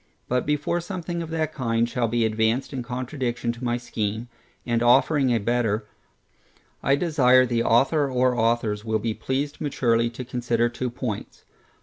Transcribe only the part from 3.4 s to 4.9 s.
to my scheme, and